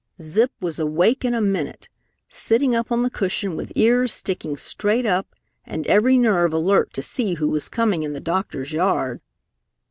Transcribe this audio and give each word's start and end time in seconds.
Zip 0.19 0.49
was 0.59 0.79
awake 0.79 1.23
in 1.23 1.35
a 1.35 1.41
minute, 1.41 1.87
sitting 2.27 2.75
up 2.75 2.91
on 2.91 3.03
the 3.03 3.09
cushion 3.11 3.55
with 3.55 3.71
ears 3.75 4.11
sticking 4.11 4.57
straight 4.57 5.05
up 5.05 5.35
and 5.63 5.85
every 5.85 6.17
nerve 6.17 6.53
alert 6.53 6.91
to 6.95 7.03
see 7.03 7.35
who 7.35 7.47
was 7.49 7.69
coming 7.69 8.01
in 8.01 8.13
the 8.13 8.19
doctor's 8.19 8.71
yard. 8.71 9.21